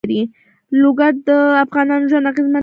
لوگر 0.81 1.13
د 1.27 1.29
افغانانو 1.63 2.09
ژوند 2.11 2.29
اغېزمن 2.31 2.51
کوي. 2.53 2.59